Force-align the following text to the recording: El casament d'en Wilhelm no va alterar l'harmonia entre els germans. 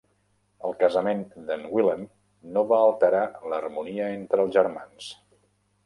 El 0.67 0.71
casament 0.83 1.21
d'en 1.51 1.67
Wilhelm 1.75 2.09
no 2.57 2.65
va 2.73 2.81
alterar 2.89 3.23
l'harmonia 3.53 4.13
entre 4.19 4.45
els 4.49 4.61
germans. 4.61 5.17